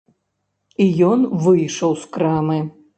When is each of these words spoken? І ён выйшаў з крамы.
І 0.87 0.89
ён 1.11 1.29
выйшаў 1.47 1.91
з 2.05 2.13
крамы. 2.15 2.59